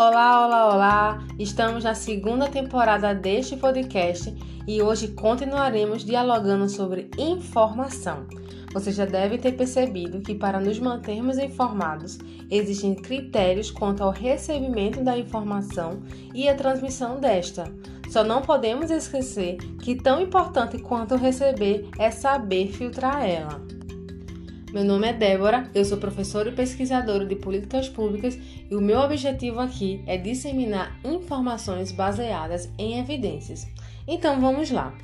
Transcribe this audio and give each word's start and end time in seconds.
Olá, 0.00 0.46
olá, 0.46 0.74
olá! 0.74 1.26
Estamos 1.40 1.82
na 1.82 1.92
segunda 1.92 2.46
temporada 2.46 3.12
deste 3.12 3.56
podcast 3.56 4.32
e 4.64 4.80
hoje 4.80 5.08
continuaremos 5.08 6.04
dialogando 6.04 6.68
sobre 6.68 7.10
informação. 7.18 8.24
Você 8.72 8.92
já 8.92 9.04
deve 9.04 9.38
ter 9.38 9.56
percebido 9.56 10.20
que, 10.20 10.36
para 10.36 10.60
nos 10.60 10.78
mantermos 10.78 11.36
informados, 11.36 12.16
existem 12.48 12.94
critérios 12.94 13.72
quanto 13.72 14.04
ao 14.04 14.12
recebimento 14.12 15.02
da 15.02 15.18
informação 15.18 16.00
e 16.32 16.48
a 16.48 16.54
transmissão 16.54 17.18
desta. 17.18 17.64
Só 18.08 18.22
não 18.22 18.40
podemos 18.40 18.92
esquecer 18.92 19.56
que, 19.82 19.96
tão 19.96 20.20
importante 20.20 20.78
quanto 20.78 21.16
receber 21.16 21.88
é 21.98 22.12
saber 22.12 22.68
filtrar 22.68 23.28
ela. 23.28 23.60
Meu 24.72 24.84
nome 24.84 25.08
é 25.08 25.14
Débora, 25.14 25.70
eu 25.74 25.82
sou 25.82 25.96
professora 25.96 26.50
e 26.50 26.54
pesquisadora 26.54 27.24
de 27.24 27.34
políticas 27.34 27.88
públicas 27.88 28.38
e 28.70 28.74
o 28.76 28.82
meu 28.82 28.98
objetivo 28.98 29.60
aqui 29.60 30.04
é 30.06 30.18
disseminar 30.18 31.00
informações 31.02 31.90
baseadas 31.90 32.68
em 32.76 32.98
evidências. 32.98 33.66
Então 34.06 34.38
vamos 34.38 34.70
lá. 34.70 34.94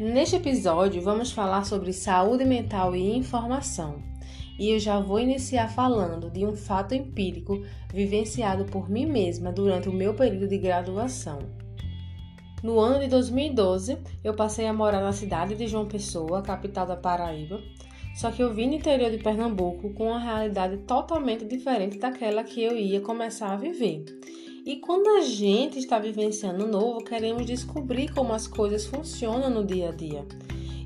Neste 0.00 0.34
episódio 0.34 1.00
vamos 1.00 1.30
falar 1.30 1.64
sobre 1.64 1.92
saúde 1.92 2.44
mental 2.44 2.96
e 2.96 3.16
informação. 3.16 4.02
E 4.58 4.70
eu 4.70 4.80
já 4.80 4.98
vou 4.98 5.20
iniciar 5.20 5.68
falando 5.68 6.28
de 6.28 6.44
um 6.44 6.56
fato 6.56 6.92
empírico 6.92 7.62
vivenciado 7.94 8.64
por 8.64 8.90
mim 8.90 9.06
mesma 9.06 9.52
durante 9.52 9.88
o 9.88 9.92
meu 9.92 10.12
período 10.12 10.48
de 10.48 10.58
graduação. 10.58 11.38
No 12.64 12.80
ano 12.80 12.98
de 12.98 13.06
2012, 13.06 13.98
eu 14.24 14.34
passei 14.34 14.66
a 14.66 14.72
morar 14.72 15.00
na 15.00 15.12
cidade 15.12 15.54
de 15.54 15.68
João 15.68 15.86
Pessoa, 15.86 16.42
capital 16.42 16.86
da 16.86 16.96
Paraíba, 16.96 17.60
só 18.14 18.30
que 18.30 18.42
eu 18.42 18.52
vim 18.52 18.68
no 18.68 18.74
interior 18.74 19.10
de 19.10 19.18
Pernambuco 19.18 19.90
com 19.94 20.08
uma 20.08 20.18
realidade 20.18 20.78
totalmente 20.78 21.44
diferente 21.44 21.98
daquela 21.98 22.44
que 22.44 22.62
eu 22.62 22.76
ia 22.76 23.00
começar 23.00 23.52
a 23.52 23.56
viver. 23.56 24.04
E 24.64 24.76
quando 24.76 25.08
a 25.08 25.22
gente 25.22 25.78
está 25.78 25.98
vivenciando 25.98 26.68
novo, 26.68 27.02
queremos 27.02 27.44
descobrir 27.44 28.12
como 28.12 28.32
as 28.32 28.46
coisas 28.46 28.86
funcionam 28.86 29.50
no 29.50 29.64
dia 29.64 29.88
a 29.88 29.92
dia. 29.92 30.24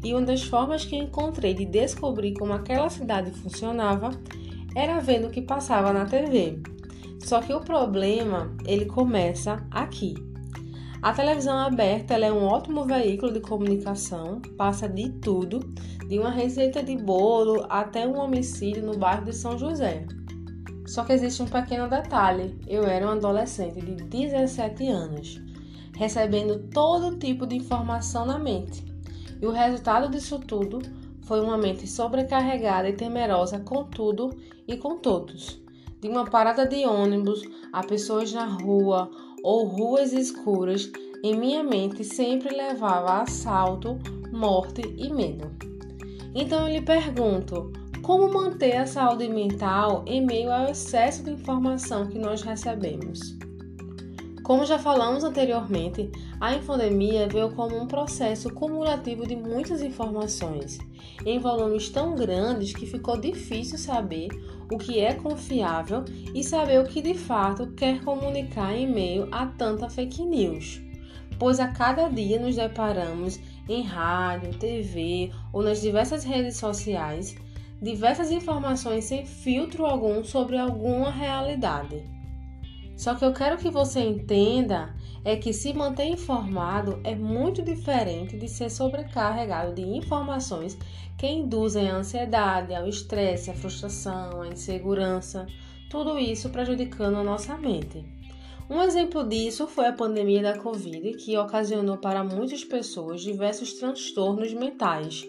E 0.02 0.14
uma 0.14 0.22
das 0.22 0.42
formas 0.42 0.84
que 0.84 0.96
encontrei 0.96 1.52
de 1.52 1.66
descobrir 1.66 2.32
como 2.34 2.52
aquela 2.52 2.88
cidade 2.88 3.30
funcionava 3.32 4.10
era 4.74 4.98
vendo 5.00 5.26
o 5.26 5.30
que 5.30 5.42
passava 5.42 5.92
na 5.92 6.06
TV. 6.06 6.58
Só 7.20 7.40
que 7.40 7.52
o 7.52 7.60
problema, 7.60 8.54
ele 8.64 8.86
começa 8.86 9.66
aqui. 9.70 10.14
A 11.02 11.12
televisão 11.12 11.58
aberta 11.58 12.14
é 12.14 12.32
um 12.32 12.44
ótimo 12.44 12.84
veículo 12.84 13.32
de 13.32 13.40
comunicação, 13.40 14.40
passa 14.56 14.88
de 14.88 15.10
tudo, 15.10 15.60
de 16.08 16.18
uma 16.18 16.30
receita 16.30 16.82
de 16.82 16.96
bolo 16.96 17.66
até 17.68 18.06
um 18.06 18.18
homicídio 18.18 18.84
no 18.84 18.96
bairro 18.96 19.26
de 19.26 19.32
São 19.32 19.58
José. 19.58 20.06
Só 20.86 21.04
que 21.04 21.12
existe 21.12 21.42
um 21.42 21.46
pequeno 21.46 21.88
detalhe: 21.88 22.58
eu 22.66 22.84
era 22.84 23.06
um 23.06 23.10
adolescente 23.10 23.80
de 23.80 23.94
17 24.04 24.88
anos, 24.88 25.40
recebendo 25.94 26.68
todo 26.70 27.18
tipo 27.18 27.46
de 27.46 27.56
informação 27.56 28.24
na 28.24 28.38
mente. 28.38 28.84
E 29.40 29.46
o 29.46 29.52
resultado 29.52 30.10
disso 30.10 30.38
tudo 30.38 30.80
foi 31.22 31.40
uma 31.40 31.58
mente 31.58 31.86
sobrecarregada 31.86 32.88
e 32.88 32.94
temerosa 32.94 33.60
com 33.60 33.84
tudo 33.84 34.34
e 34.66 34.76
com 34.76 34.96
todos. 34.96 35.60
De 36.00 36.08
uma 36.08 36.24
parada 36.24 36.66
de 36.66 36.86
ônibus 36.86 37.42
a 37.72 37.82
pessoas 37.82 38.32
na 38.32 38.46
rua 38.46 39.10
ou 39.46 39.64
ruas 39.64 40.12
escuras, 40.12 40.90
em 41.22 41.36
minha 41.36 41.62
mente 41.62 42.02
sempre 42.02 42.52
levava 42.52 43.22
assalto, 43.22 43.96
morte 44.32 44.82
e 44.98 45.08
medo. 45.08 45.48
Então 46.34 46.66
eu 46.66 46.74
lhe 46.74 46.82
pergunto: 46.82 47.72
como 48.02 48.28
manter 48.28 48.76
a 48.76 48.86
saúde 48.86 49.28
mental 49.28 50.02
em 50.04 50.26
meio 50.26 50.50
ao 50.50 50.68
excesso 50.68 51.22
de 51.22 51.30
informação 51.30 52.08
que 52.08 52.18
nós 52.18 52.42
recebemos? 52.42 53.38
Como 54.46 54.64
já 54.64 54.78
falamos 54.78 55.24
anteriormente, 55.24 56.08
a 56.40 56.54
infodemia 56.54 57.26
veio 57.26 57.50
como 57.50 57.76
um 57.76 57.88
processo 57.88 58.48
cumulativo 58.48 59.26
de 59.26 59.34
muitas 59.34 59.82
informações, 59.82 60.78
em 61.24 61.40
volumes 61.40 61.88
tão 61.88 62.14
grandes 62.14 62.72
que 62.72 62.86
ficou 62.86 63.20
difícil 63.20 63.76
saber 63.76 64.28
o 64.70 64.78
que 64.78 65.00
é 65.00 65.14
confiável 65.14 66.04
e 66.32 66.44
saber 66.44 66.78
o 66.78 66.84
que 66.84 67.02
de 67.02 67.14
fato 67.14 67.72
quer 67.72 68.04
comunicar 68.04 68.72
em 68.72 68.86
meio 68.86 69.26
a 69.32 69.46
tanta 69.46 69.90
fake 69.90 70.22
news. 70.22 70.80
Pois 71.40 71.58
a 71.58 71.66
cada 71.66 72.06
dia 72.06 72.38
nos 72.38 72.54
deparamos 72.54 73.40
em 73.68 73.82
rádio, 73.82 74.56
TV 74.60 75.32
ou 75.52 75.60
nas 75.60 75.80
diversas 75.80 76.22
redes 76.22 76.56
sociais 76.56 77.34
diversas 77.82 78.30
informações 78.30 79.06
sem 79.06 79.26
filtro 79.26 79.84
algum 79.84 80.22
sobre 80.22 80.56
alguma 80.56 81.10
realidade. 81.10 82.15
Só 82.96 83.14
que 83.14 83.24
eu 83.24 83.32
quero 83.32 83.58
que 83.58 83.70
você 83.70 84.00
entenda 84.00 84.94
é 85.22 85.36
que 85.36 85.52
se 85.52 85.72
manter 85.74 86.06
informado 86.06 86.98
é 87.04 87.14
muito 87.14 87.62
diferente 87.62 88.36
de 88.38 88.48
ser 88.48 88.70
sobrecarregado 88.70 89.74
de 89.74 89.82
informações 89.82 90.78
que 91.18 91.26
induzem 91.26 91.90
a 91.90 91.96
ansiedade, 91.96 92.74
ao 92.74 92.88
estresse, 92.88 93.50
a 93.50 93.54
frustração, 93.54 94.42
a 94.42 94.48
insegurança, 94.48 95.46
tudo 95.90 96.18
isso 96.18 96.48
prejudicando 96.50 97.16
a 97.16 97.24
nossa 97.24 97.56
mente. 97.56 98.04
Um 98.68 98.82
exemplo 98.82 99.22
disso 99.22 99.68
foi 99.68 99.86
a 99.86 99.92
pandemia 99.92 100.42
da 100.42 100.58
Covid, 100.58 101.12
que 101.14 101.36
ocasionou 101.38 101.98
para 101.98 102.24
muitas 102.24 102.64
pessoas 102.64 103.20
diversos 103.20 103.74
transtornos 103.74 104.52
mentais, 104.52 105.24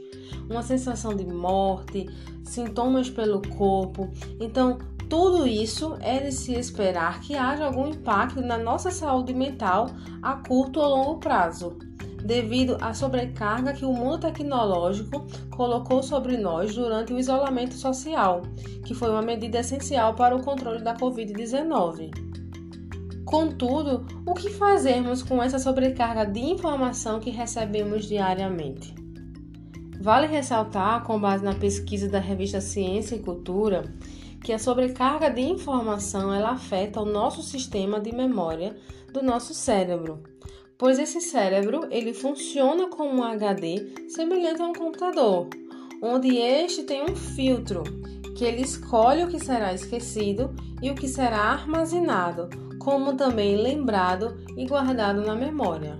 uma 0.49 0.63
sensação 0.63 1.16
de 1.16 1.23
morte, 1.23 2.07
sintomas 2.44 3.11
pelo 3.11 3.39
corpo. 3.55 4.09
Então, 4.39 4.79
tudo 5.09 5.47
isso 5.47 5.97
é 6.01 6.19
de 6.19 6.31
se 6.31 6.53
esperar 6.53 7.22
que 7.22 7.35
haja 7.35 7.66
algum 7.66 7.88
impacto 7.88 8.41
na 8.41 8.57
nossa 8.57 8.91
saúde 8.91 9.34
mental 9.34 9.88
a 10.22 10.35
curto 10.35 10.79
ou 10.79 10.90
longo 10.90 11.19
prazo, 11.19 11.78
devido 12.23 12.78
à 12.81 12.94
sobrecarga 12.94 13.73
que 13.73 13.85
o 13.85 13.94
mundo 13.94 14.19
tecnológico 14.19 15.25
colocou 15.56 16.03
sobre 16.03 16.38
nós 16.38 16.75
durante 16.75 17.13
o 17.13 17.19
isolamento 17.19 17.75
social, 17.75 18.41
que 18.85 18.94
foi 18.94 19.09
uma 19.09 19.22
medida 19.22 19.59
essencial 19.59 20.13
para 20.13 20.35
o 20.35 20.44
controle 20.44 20.84
da 20.84 20.96
Covid-19. 20.96 22.12
Contudo, 23.23 24.06
o 24.25 24.34
que 24.34 24.50
fazemos 24.50 25.22
com 25.22 25.41
essa 25.41 25.59
sobrecarga 25.59 26.25
de 26.25 26.40
informação 26.40 27.19
que 27.19 27.29
recebemos 27.29 28.06
diariamente? 28.06 28.96
Vale 30.00 30.28
ressaltar, 30.28 31.03
com 31.03 31.19
base 31.19 31.44
na 31.44 31.56
pesquisa 31.56 32.07
da 32.07 32.19
revista 32.19 32.62
Ciência 32.62 33.16
e 33.16 33.19
Cultura, 33.19 33.84
que 34.43 34.53
a 34.53 34.59
sobrecarga 34.59 35.29
de 35.29 35.41
informação 35.41 36.33
ela 36.33 36.51
afeta 36.51 37.01
o 37.01 37.05
nosso 37.05 37.41
sistema 37.41 37.99
de 37.99 38.13
memória 38.13 38.75
do 39.11 39.21
nosso 39.21 39.53
cérebro, 39.53 40.23
pois 40.77 40.99
esse 40.99 41.19
cérebro 41.19 41.87
ele 41.89 42.13
funciona 42.13 42.87
como 42.87 43.19
um 43.19 43.23
HD 43.23 44.09
semelhante 44.09 44.61
a 44.61 44.65
um 44.65 44.73
computador, 44.73 45.49
onde 46.01 46.37
este 46.37 46.83
tem 46.83 47.03
um 47.03 47.15
filtro 47.15 47.83
que 48.35 48.45
ele 48.45 48.61
escolhe 48.61 49.23
o 49.23 49.27
que 49.27 49.39
será 49.39 49.73
esquecido 49.73 50.53
e 50.81 50.91
o 50.91 50.95
que 50.95 51.07
será 51.07 51.39
armazenado, 51.39 52.49
como 52.79 53.15
também 53.15 53.55
lembrado 53.55 54.37
e 54.55 54.67
guardado 54.67 55.21
na 55.21 55.35
memória. 55.35 55.99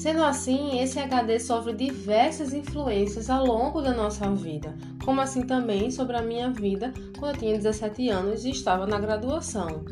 Sendo 0.00 0.24
assim, 0.24 0.80
esse 0.80 0.98
HD 0.98 1.38
sofre 1.38 1.74
diversas 1.74 2.54
influências 2.54 3.28
ao 3.28 3.44
longo 3.44 3.82
da 3.82 3.92
nossa 3.92 4.34
vida, 4.34 4.74
como 5.04 5.20
assim 5.20 5.42
também 5.42 5.90
sobre 5.90 6.16
a 6.16 6.22
minha 6.22 6.48
vida 6.48 6.90
quando 7.18 7.34
eu 7.34 7.38
tinha 7.38 7.52
17 7.58 8.08
anos 8.08 8.46
e 8.46 8.50
estava 8.50 8.86
na 8.86 8.98
graduação, 8.98 9.84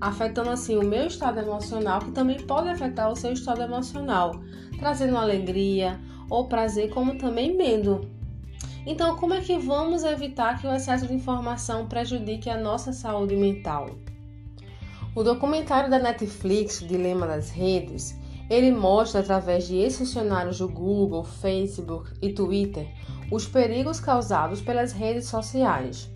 afetando 0.00 0.50
assim 0.50 0.76
o 0.76 0.84
meu 0.84 1.08
estado 1.08 1.40
emocional, 1.40 1.98
que 1.98 2.12
também 2.12 2.38
pode 2.38 2.68
afetar 2.68 3.10
o 3.10 3.16
seu 3.16 3.32
estado 3.32 3.60
emocional, 3.60 4.40
trazendo 4.78 5.16
alegria 5.16 5.98
ou 6.30 6.46
prazer, 6.46 6.90
como 6.90 7.18
também 7.18 7.56
medo. 7.56 8.08
Então, 8.86 9.16
como 9.16 9.34
é 9.34 9.40
que 9.40 9.58
vamos 9.58 10.04
evitar 10.04 10.60
que 10.60 10.68
o 10.68 10.72
excesso 10.72 11.08
de 11.08 11.14
informação 11.14 11.88
prejudique 11.88 12.48
a 12.48 12.56
nossa 12.56 12.92
saúde 12.92 13.34
mental? 13.34 13.90
O 15.16 15.24
documentário 15.24 15.90
da 15.90 15.98
Netflix, 15.98 16.78
Dilema 16.78 17.26
das 17.26 17.50
Redes, 17.50 18.16
ele 18.48 18.72
mostra 18.72 19.20
através 19.20 19.66
de 19.66 19.76
ex-funcionários 19.76 20.58
do 20.58 20.68
Google, 20.68 21.24
Facebook 21.24 22.10
e 22.22 22.32
Twitter 22.32 22.88
os 23.30 23.46
perigos 23.46 24.00
causados 24.00 24.60
pelas 24.60 24.92
redes 24.92 25.26
sociais. 25.26 26.10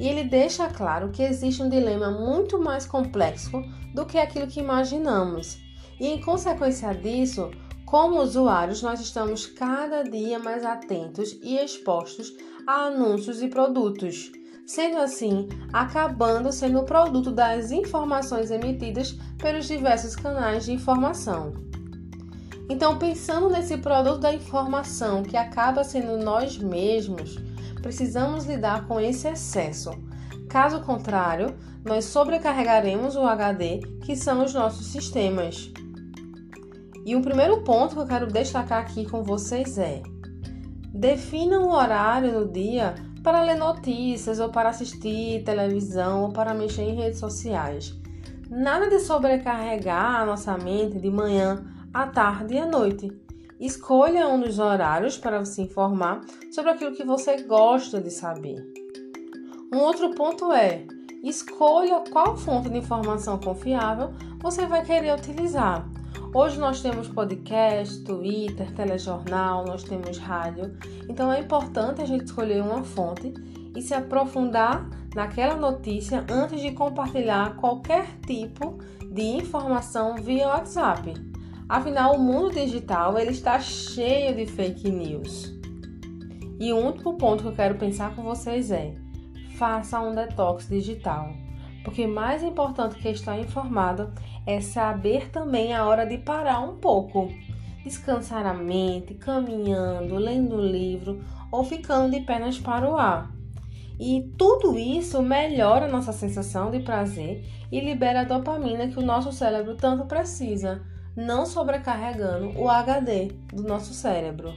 E 0.00 0.08
ele 0.08 0.24
deixa 0.24 0.68
claro 0.68 1.10
que 1.10 1.22
existe 1.22 1.62
um 1.62 1.68
dilema 1.68 2.10
muito 2.10 2.58
mais 2.58 2.86
complexo 2.86 3.62
do 3.94 4.04
que 4.04 4.18
aquilo 4.18 4.46
que 4.46 4.60
imaginamos. 4.60 5.58
E 5.98 6.08
em 6.08 6.20
consequência 6.20 6.92
disso, 6.92 7.50
como 7.86 8.20
usuários, 8.20 8.82
nós 8.82 9.00
estamos 9.00 9.46
cada 9.46 10.02
dia 10.02 10.38
mais 10.38 10.64
atentos 10.64 11.38
e 11.42 11.56
expostos 11.56 12.34
a 12.66 12.86
anúncios 12.86 13.40
e 13.40 13.48
produtos, 13.48 14.32
sendo 14.66 14.98
assim, 14.98 15.48
acabando 15.72 16.52
sendo 16.52 16.80
o 16.80 16.84
produto 16.84 17.30
das 17.30 17.70
informações 17.70 18.50
emitidas 18.50 19.12
pelos 19.38 19.66
diversos 19.66 20.16
canais 20.16 20.64
de 20.64 20.72
informação. 20.72 21.54
Então, 22.68 22.98
pensando 22.98 23.48
nesse 23.48 23.76
produto 23.76 24.20
da 24.20 24.34
informação 24.34 25.22
que 25.22 25.36
acaba 25.36 25.84
sendo 25.84 26.16
nós 26.18 26.58
mesmos, 26.58 27.36
precisamos 27.80 28.44
lidar 28.44 28.86
com 28.86 28.98
esse 29.00 29.28
excesso. 29.28 29.90
Caso 30.48 30.80
contrário, 30.80 31.54
nós 31.84 32.06
sobrecarregaremos 32.06 33.14
o 33.14 33.20
HD, 33.20 33.78
que 34.04 34.16
são 34.16 34.44
os 34.44 34.52
nossos 34.52 34.86
sistemas. 34.86 35.70
E 37.04 37.14
o 37.14 37.22
primeiro 37.22 37.62
ponto 37.62 37.94
que 37.94 38.00
eu 38.00 38.06
quero 38.06 38.26
destacar 38.26 38.80
aqui 38.80 39.08
com 39.08 39.22
vocês 39.22 39.78
é: 39.78 40.02
defina 40.92 41.60
um 41.60 41.70
horário 41.70 42.32
no 42.32 42.50
dia 42.50 42.94
para 43.22 43.42
ler 43.42 43.56
notícias 43.56 44.40
ou 44.40 44.48
para 44.48 44.70
assistir 44.70 45.44
televisão 45.44 46.22
ou 46.22 46.32
para 46.32 46.54
mexer 46.54 46.82
em 46.82 46.96
redes 46.96 47.20
sociais. 47.20 47.94
Nada 48.50 48.88
de 48.88 48.98
sobrecarregar 48.98 50.22
a 50.22 50.26
nossa 50.26 50.56
mente 50.58 50.98
de 50.98 51.10
manhã, 51.10 51.64
à 51.96 52.06
tarde 52.06 52.52
e 52.52 52.58
à 52.58 52.66
noite. 52.66 53.10
Escolha 53.58 54.28
um 54.28 54.38
dos 54.38 54.58
horários 54.58 55.16
para 55.16 55.42
se 55.46 55.62
informar 55.62 56.20
sobre 56.52 56.72
aquilo 56.72 56.94
que 56.94 57.02
você 57.02 57.40
gosta 57.44 58.02
de 58.02 58.10
saber. 58.10 58.62
Um 59.72 59.78
outro 59.78 60.14
ponto 60.14 60.52
é: 60.52 60.86
escolha 61.24 62.04
qual 62.12 62.36
fonte 62.36 62.68
de 62.68 62.76
informação 62.76 63.38
confiável 63.38 64.12
você 64.42 64.66
vai 64.66 64.84
querer 64.84 65.14
utilizar. 65.14 65.88
Hoje 66.34 66.58
nós 66.58 66.82
temos 66.82 67.08
podcast, 67.08 68.04
Twitter, 68.04 68.70
telejornal, 68.74 69.64
nós 69.64 69.82
temos 69.82 70.18
rádio. 70.18 70.76
Então 71.08 71.32
é 71.32 71.40
importante 71.40 72.02
a 72.02 72.04
gente 72.04 72.26
escolher 72.26 72.60
uma 72.60 72.84
fonte 72.84 73.32
e 73.74 73.80
se 73.80 73.94
aprofundar 73.94 74.86
naquela 75.14 75.56
notícia 75.56 76.26
antes 76.30 76.60
de 76.60 76.72
compartilhar 76.72 77.56
qualquer 77.56 78.06
tipo 78.26 78.76
de 79.10 79.22
informação 79.22 80.16
via 80.16 80.48
WhatsApp. 80.48 81.25
Afinal, 81.68 82.14
o 82.14 82.22
mundo 82.22 82.54
digital 82.54 83.18
ele 83.18 83.32
está 83.32 83.58
cheio 83.58 84.36
de 84.36 84.46
fake 84.46 84.88
news. 84.88 85.52
E 86.60 86.72
o 86.72 86.76
último 86.76 87.14
ponto 87.14 87.42
que 87.42 87.48
eu 87.48 87.54
quero 87.56 87.74
pensar 87.74 88.14
com 88.14 88.22
vocês 88.22 88.70
é: 88.70 88.94
faça 89.58 90.00
um 90.00 90.14
detox 90.14 90.68
digital. 90.68 91.32
Porque 91.84 92.06
mais 92.06 92.42
importante 92.44 92.96
que 92.96 93.08
estar 93.08 93.38
informado 93.38 94.12
é 94.46 94.60
saber 94.60 95.28
também 95.30 95.74
a 95.74 95.84
hora 95.84 96.06
de 96.06 96.18
parar 96.18 96.60
um 96.60 96.76
pouco, 96.76 97.28
descansar 97.82 98.46
a 98.46 98.54
mente, 98.54 99.14
caminhando, 99.14 100.16
lendo 100.16 100.56
um 100.56 100.66
livro 100.66 101.24
ou 101.50 101.64
ficando 101.64 102.12
de 102.12 102.20
pernas 102.24 102.58
para 102.58 102.88
o 102.88 102.96
ar. 102.96 103.32
E 103.98 104.32
tudo 104.38 104.78
isso 104.78 105.20
melhora 105.20 105.88
nossa 105.88 106.12
sensação 106.12 106.70
de 106.70 106.80
prazer 106.80 107.44
e 107.72 107.80
libera 107.80 108.20
a 108.20 108.24
dopamina 108.24 108.88
que 108.88 108.98
o 108.98 109.04
nosso 109.04 109.32
cérebro 109.32 109.74
tanto 109.74 110.04
precisa, 110.06 110.82
não 111.16 111.46
sobrecarregando 111.46 112.58
o 112.58 112.68
HD 112.68 113.28
do 113.52 113.62
nosso 113.62 113.94
cérebro. 113.94 114.52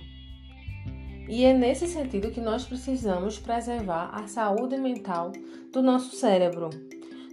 E 1.30 1.46
é 1.46 1.54
nesse 1.54 1.88
sentido 1.88 2.32
que 2.32 2.42
nós 2.42 2.66
precisamos 2.66 3.38
preservar 3.38 4.10
a 4.14 4.28
saúde 4.28 4.78
mental 4.78 5.32
do 5.72 5.82
nosso 5.82 6.16
cérebro. 6.16 6.70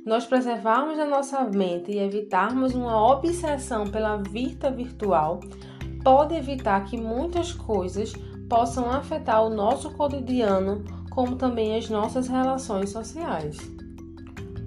Nós 0.04 0.26
preservarmos 0.26 0.98
a 0.98 1.06
nossa 1.06 1.42
mente 1.44 1.90
e 1.90 1.98
evitarmos 1.98 2.74
uma 2.74 3.10
obsessão 3.10 3.86
pela 3.86 4.18
vida 4.18 4.70
virtual 4.70 5.40
pode 6.04 6.34
evitar 6.36 6.84
que 6.84 6.96
muitas 6.96 7.52
coisas 7.52 8.12
possam 8.48 8.88
afetar 8.90 9.42
o 9.44 9.50
nosso 9.50 9.90
cotidiano, 9.90 10.84
como 11.10 11.34
também 11.34 11.74
as 11.74 11.88
nossas 11.88 12.28
relações 12.28 12.90
sociais. 12.90 13.56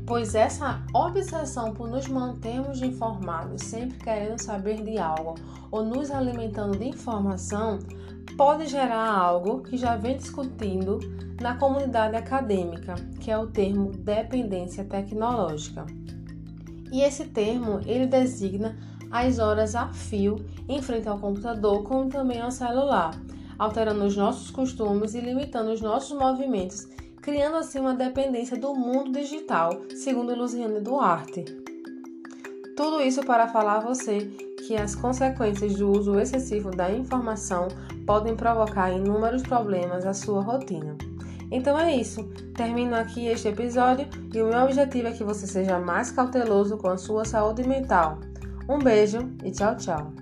Pois 0.10 0.34
essa 0.34 0.82
obsessão 0.92 1.72
por 1.72 1.88
nos 1.88 2.08
mantermos 2.08 2.82
informados, 2.82 3.62
sempre 3.62 4.00
querendo 4.00 4.42
saber 4.42 4.82
de 4.82 4.98
algo 4.98 5.36
ou 5.70 5.84
nos 5.84 6.10
alimentando 6.10 6.76
de 6.80 6.86
informação, 6.86 7.78
pode 8.36 8.66
gerar 8.66 9.08
algo 9.08 9.62
que 9.62 9.78
já 9.78 9.96
vem 9.96 10.18
discutindo 10.18 10.98
na 11.40 11.58
comunidade 11.58 12.16
acadêmica, 12.16 12.96
que 13.20 13.30
é 13.30 13.38
o 13.38 13.46
termo 13.46 13.92
dependência 13.92 14.84
tecnológica. 14.84 15.86
E 16.92 17.02
esse 17.04 17.26
termo 17.26 17.80
ele 17.86 18.08
designa 18.08 18.80
as 19.12 19.38
horas 19.38 19.76
a 19.76 19.90
fio 19.90 20.38
em 20.68 20.82
frente 20.82 21.08
ao 21.08 21.20
computador, 21.20 21.84
como 21.84 22.10
também 22.10 22.42
ao 22.42 22.50
celular, 22.50 23.12
alterando 23.60 24.06
os 24.06 24.18
nossos 24.18 24.50
costumes 24.50 25.14
e 25.14 25.22
limitando 25.22 25.72
os 25.72 25.82
nossos 25.82 26.18
movimentos, 26.18 26.88
criando 27.22 27.58
assim 27.58 27.80
uma 27.80 27.94
dependência 27.94 28.58
do 28.58 28.74
mundo 28.74 29.12
digital, 29.12 29.82
segundo 29.96 30.36
Luciane 30.36 30.80
Duarte. 30.80 31.46
Tudo 32.76 33.02
isso 33.02 33.24
para 33.26 33.48
falar 33.48 33.78
a 33.78 33.82
você 33.82 34.20
que 34.66 34.76
as 34.76 34.96
consequências 34.96 35.76
do 35.76 35.92
uso 35.92 36.20
excessivo 36.20 36.72
da 36.72 36.92
informação 36.92 37.68
podem 38.06 38.36
provocar 38.36 38.92
inúmeros 38.92 39.44
problemas 39.44 40.06
à 40.06 40.14
sua 40.14 40.42
rotina. 40.42 40.98
Então 41.52 41.78
é 41.78 41.96
isso. 41.96 42.24
Termino 42.56 42.96
aqui 42.96 43.28
este 43.28 43.48
episódio 43.48 44.08
e 44.34 44.42
o 44.42 44.48
meu 44.48 44.60
objetivo 44.60 45.08
é 45.08 45.12
que 45.12 45.24
você 45.24 45.48
seja 45.48 45.80
mais 45.80 46.12
cauteloso 46.12 46.78
com 46.78 46.90
a 46.90 46.98
sua 46.98 47.26
saúde 47.26 47.68
mental. 47.68 48.20
Um 48.70 48.80
beijo 48.80 49.30
e 49.44 49.52
tchau, 49.52 49.76
tchau. 49.76 50.14